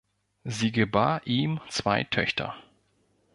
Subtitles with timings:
[0.45, 2.55] Sie gebar ihm zwei Töchter.